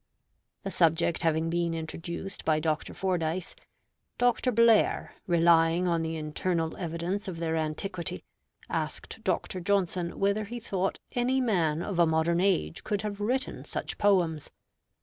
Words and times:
The 0.63 0.71
subject 0.71 1.21
having 1.21 1.51
been 1.51 1.75
introduced 1.75 2.43
by 2.43 2.59
Dr. 2.59 2.91
Fordyce, 2.95 3.55
Dr. 4.17 4.51
Blair, 4.51 5.13
relying 5.27 5.87
on 5.87 6.01
the 6.01 6.15
internal 6.15 6.75
evidence 6.77 7.27
of 7.27 7.37
their 7.37 7.55
antiquity, 7.55 8.23
asked 8.67 9.23
Dr. 9.23 9.59
Johnson 9.59 10.17
whether 10.19 10.45
he 10.45 10.59
thought 10.59 10.97
any 11.11 11.39
man 11.39 11.83
of 11.83 11.99
a 11.99 12.07
modern 12.07 12.39
age 12.41 12.83
could 12.83 13.03
have 13.03 13.21
written 13.21 13.63
such 13.63 13.99
poems. 13.99 14.49